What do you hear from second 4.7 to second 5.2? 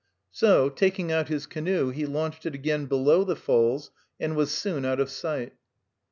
out of